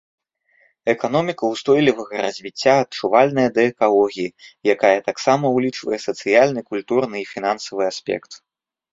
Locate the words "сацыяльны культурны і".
6.07-7.29